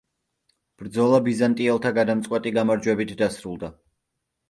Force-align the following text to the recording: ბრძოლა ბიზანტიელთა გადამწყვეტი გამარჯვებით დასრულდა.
ბრძოლა 0.83 1.19
ბიზანტიელთა 1.27 1.93
გადამწყვეტი 2.01 2.57
გამარჯვებით 2.59 3.17
დასრულდა. 3.25 3.75